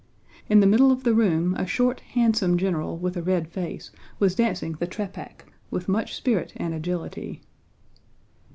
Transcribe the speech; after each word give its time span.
In 0.49 0.61
the 0.61 0.65
middle 0.65 0.91
of 0.91 1.03
the 1.03 1.13
room 1.13 1.53
a 1.59 1.67
short 1.67 1.99
handsome 1.99 2.57
general 2.57 2.97
with 2.97 3.15
a 3.17 3.21
red 3.21 3.47
face 3.47 3.91
was 4.17 4.33
dancing 4.33 4.71
the 4.71 4.87
trepák 4.87 5.41
with 5.69 5.87
much 5.87 6.15
spirit 6.15 6.53
and 6.57 6.73
agility. 6.73 7.43